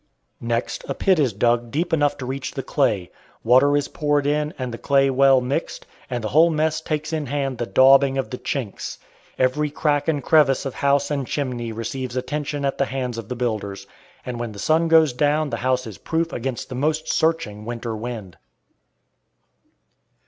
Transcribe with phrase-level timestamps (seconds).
[0.39, 3.11] Next, a pit is dug deep enough to reach the clay;
[3.43, 7.27] water is poured in and the clay well mixed, and the whole mess takes in
[7.27, 8.97] hand the "daubing" of the "chinks."
[9.37, 13.35] Every crack and crevice of house and chimney receives attention at the hands of the
[13.35, 13.85] builders,
[14.25, 17.95] and when the sun goes down the house is proof against the most searching winter
[17.95, 18.39] wind.